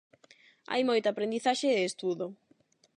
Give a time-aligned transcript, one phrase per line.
[0.71, 2.25] Hai moita aprendizaxe e estudo.